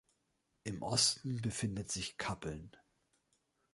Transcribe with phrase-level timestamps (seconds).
[0.63, 2.71] Im Osten befindet sich Kappeln.